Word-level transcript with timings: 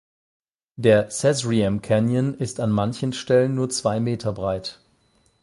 Der 0.77 1.11
Sesriem-Canyon 1.11 2.33
ist 2.33 2.59
an 2.59 2.71
manchen 2.71 3.13
Stellen 3.13 3.53
nur 3.53 3.69
zwei 3.69 3.99
Meter 3.99 4.33
breit. 4.33 4.79